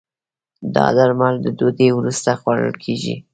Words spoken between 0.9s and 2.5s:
درمل د ډوډی وروسته